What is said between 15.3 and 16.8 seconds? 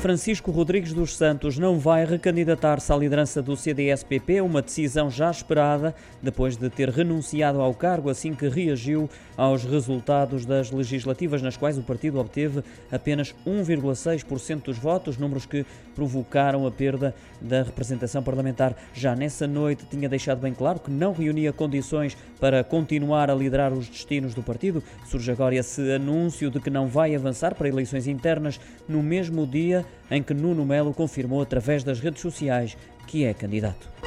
que provocaram a